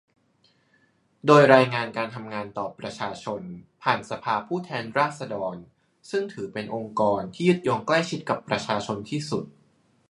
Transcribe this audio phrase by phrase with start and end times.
[1.25, 3.41] โดยรายงานการทำงานต่อประชาชน
[3.83, 5.55] ผ่านสภาผู้แทนราษฎร
[6.11, 9.45] ซึ่งถือเป็นองค์กรที่ยึดโยงใกล้ชิดกับประชาชนที่สุด